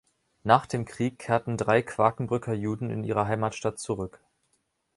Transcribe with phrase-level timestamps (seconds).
[0.43, 4.19] Nach dem Krieg kehrten drei Quakenbrücker Juden in ihre Heimatstadt zurück.